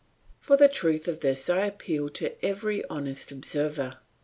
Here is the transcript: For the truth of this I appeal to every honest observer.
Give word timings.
For 0.39 0.57
the 0.57 0.67
truth 0.67 1.07
of 1.07 1.19
this 1.19 1.47
I 1.47 1.63
appeal 1.67 2.09
to 2.09 2.43
every 2.43 2.83
honest 2.85 3.31
observer. 3.31 3.97